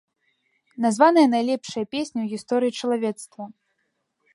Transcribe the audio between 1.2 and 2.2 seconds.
найлепшыя песні